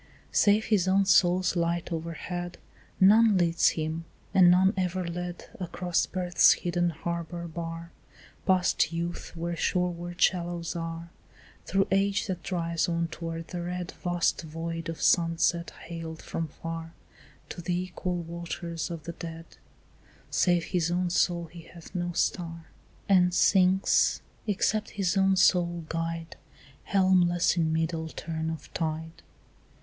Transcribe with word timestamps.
Save 0.31 0.65
his 0.65 0.87
own 0.87 1.05
soul's 1.05 1.55
light 1.55 1.91
overhead, 1.91 2.57
None 2.99 3.37
leads 3.37 3.69
him, 3.77 4.05
and 4.33 4.49
none 4.49 4.73
ever 4.75 5.05
led, 5.07 5.47
Across 5.59 6.07
birth's 6.07 6.53
hidden 6.53 6.89
harbour 6.89 7.47
bar, 7.47 7.91
Past 8.47 8.91
youth 8.91 9.31
where 9.35 9.55
shoreward 9.55 10.19
shallows 10.19 10.75
are, 10.75 11.11
Through 11.67 11.85
age 11.91 12.25
that 12.25 12.41
drives 12.41 12.89
on 12.89 13.09
toward 13.09 13.49
the 13.49 13.61
red 13.61 13.91
Vast 13.91 14.41
void 14.41 14.89
of 14.89 14.99
sunset 14.99 15.69
hailed 15.85 16.23
from 16.23 16.47
far, 16.47 16.93
To 17.49 17.61
the 17.61 17.79
equal 17.79 18.17
waters 18.23 18.89
of 18.89 19.03
the 19.03 19.11
dead; 19.13 19.45
Save 20.31 20.63
his 20.63 20.89
own 20.89 21.11
soul 21.11 21.45
he 21.45 21.61
hath 21.71 21.93
no 21.93 22.11
star, 22.13 22.65
And 23.07 23.35
sinks, 23.35 24.23
except 24.47 24.89
his 24.97 25.15
own 25.15 25.35
soul 25.35 25.85
guide, 25.89 26.37
Helmless 26.85 27.55
in 27.55 27.71
middle 27.71 28.07
turn 28.09 28.49
of 28.49 28.73
tide. 28.73 29.21